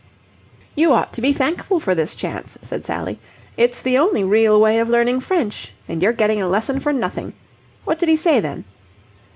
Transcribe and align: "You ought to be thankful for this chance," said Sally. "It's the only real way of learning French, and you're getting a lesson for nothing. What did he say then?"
"You 0.75 0.93
ought 0.93 1.13
to 1.13 1.21
be 1.21 1.31
thankful 1.31 1.79
for 1.79 1.93
this 1.93 2.15
chance," 2.15 2.57
said 2.63 2.87
Sally. 2.87 3.19
"It's 3.55 3.83
the 3.83 3.99
only 3.99 4.23
real 4.23 4.59
way 4.59 4.79
of 4.79 4.89
learning 4.89 5.19
French, 5.19 5.73
and 5.87 6.01
you're 6.01 6.11
getting 6.11 6.41
a 6.41 6.49
lesson 6.49 6.79
for 6.79 6.91
nothing. 6.91 7.33
What 7.85 7.99
did 7.99 8.09
he 8.09 8.15
say 8.15 8.39
then?" 8.39 8.65